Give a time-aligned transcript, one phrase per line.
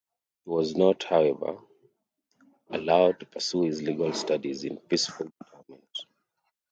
[0.45, 1.59] He was not, however,
[2.71, 5.95] allowed to pursue his legal studies in peaceful retirement.